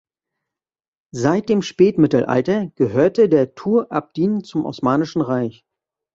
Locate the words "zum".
4.43-4.65